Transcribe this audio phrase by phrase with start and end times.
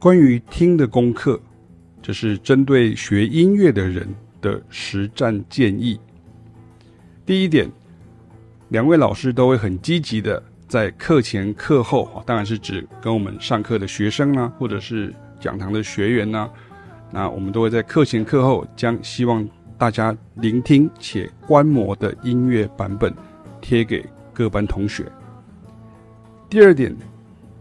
[0.00, 1.38] 关于听的功课，
[2.00, 4.08] 这是针对学音乐的人
[4.40, 6.00] 的实战建议。
[7.26, 7.70] 第一点，
[8.70, 16.48] 两位老师都会很积极的在课前课后，当然是指跟我们上课的学生啊，或者是讲堂的学员呐、
[17.12, 23.14] 那我们都会在课前课后将希望大家聆听且观摩的音乐版本
[23.60, 25.04] 贴给各班同学。
[26.48, 26.96] 第二点。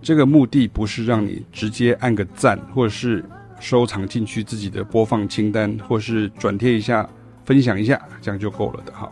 [0.01, 3.23] 这个目的不是让你直接按个赞，或者是
[3.59, 7.07] 收藏进去自己的播放清单，或是转贴一下、
[7.43, 9.11] 分享一下，这样就够了的哈。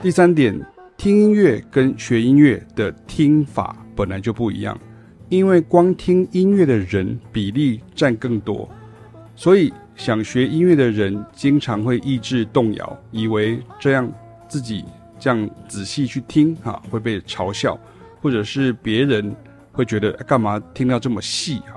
[0.00, 0.58] 第三点，
[0.96, 4.78] 听音乐跟学音乐的听法本来就不一样，
[5.28, 8.68] 因为光听音乐的人比例占更多，
[9.34, 14.10] 所以想学音乐的人经常会意志动摇，以为这样
[14.48, 14.84] 自己
[15.18, 17.76] 这样仔细去听哈会被嘲笑，
[18.22, 19.34] 或者是别人。
[19.74, 21.76] 会觉得干嘛听到这么细啊？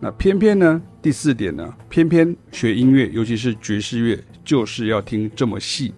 [0.00, 0.80] 那偏偏呢？
[1.02, 1.74] 第四点呢？
[1.88, 5.92] 偏偏学音乐，尤其是爵士乐，就是要听这么细。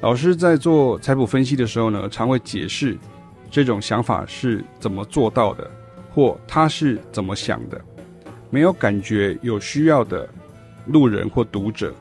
[0.00, 2.96] 老师在做采谱分析的时候呢，常会解释
[3.50, 5.68] 这种想法是怎么做到的，
[6.12, 7.80] 或他是怎么想的。
[8.50, 10.28] 没有感觉有需要的
[10.86, 11.92] 路人或读者，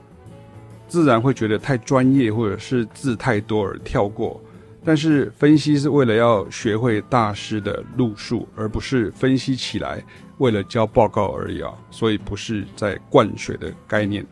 [0.87, 4.39] 自然会觉得太专业，或者是字太多而跳过。
[4.85, 10.03] 但是分析是为了要学会大师的路数，而不是分析起来
[10.39, 11.73] 为了交报告而已啊！
[11.89, 14.25] 所以不是在灌水的概念。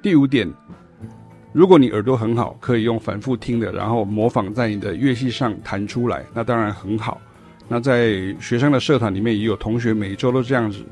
[0.00, 0.50] 第五点，
[1.52, 7.20] 如果你耳朵很好，可以用反复听的，然后模仿在你的乐器上弹出来，那当然很好。
[7.68, 10.82] 那在学生的社团里面，也有同学每周都这样子，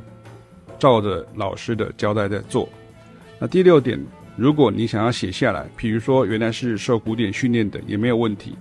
[0.79, 2.69] 照着老师的交代在做。
[3.39, 3.99] 那第六点。
[4.39, 8.57] 如果你想要写下来，比如说原来是受古典训练的，也没有问题。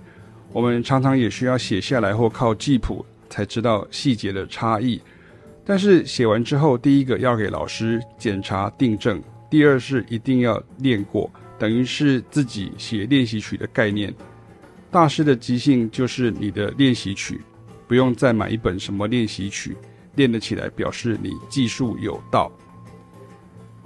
[0.52, 5.00] 我们常常也需要写下来或靠记谱才知道细节的差异。
[5.64, 11.30] 但是写完之后，第一个要给老师检查订正，第二是一定要练过，
[11.60, 14.12] 等于是自己写练习曲的概念。
[14.90, 17.40] 大师的即兴就是你的练习曲，
[17.86, 19.76] 不用再买一本什么练习曲，
[20.16, 22.50] 练得起来表示你技术有道。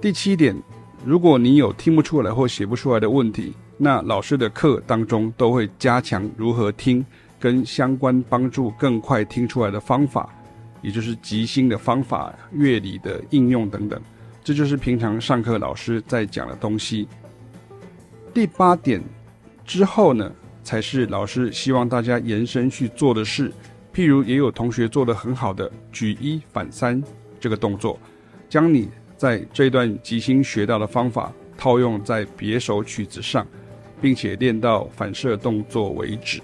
[0.01, 0.59] 第七点。
[1.05, 7.05] 如果你有听不出来或写不出来的问题，那老师的课当中都会加强如何听
[7.37, 10.29] 跟相关帮助更快听出来的方法，
[10.81, 14.01] 也就是即兴的方法、乐理的应用等等。
[14.45, 17.05] 这就是平常上课老师在讲的东西。
[18.33, 19.01] 第八点
[19.65, 20.31] 之后呢，
[20.63, 23.51] 才是老师希望大家延伸去做的事。
[23.93, 27.03] 譬如也有同学做得很好的举一反三
[27.41, 27.99] 这个动作，
[28.49, 28.87] 将你。
[29.23, 33.47] 在这段即兴学到的方法套用在别首曲子上，
[34.01, 36.41] 并且练到反射动作为止。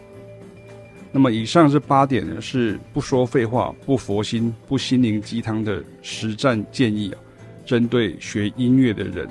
[1.11, 7.19] 那么以上这八点呢，是不说废话、不佛心、不心灵鸡汤的实战建议啊，
[7.65, 9.27] 针对学音乐的人